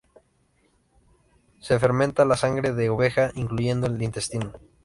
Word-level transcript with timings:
Se 1.59 1.77
fermenta 1.79 2.25
la 2.25 2.35
sangre 2.35 2.73
de 2.73 2.89
oveja, 2.89 3.29
incluyendo 3.35 3.85
el 3.85 4.01
intestino. 4.01 4.51